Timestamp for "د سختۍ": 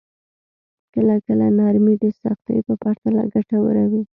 2.03-2.57